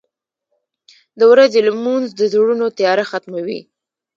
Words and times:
•د 1.19 1.21
ورځې 1.31 1.59
لمونځ 1.67 2.07
د 2.13 2.21
زړونو 2.33 2.65
تیاره 2.77 3.03
ختموي. 3.11 3.59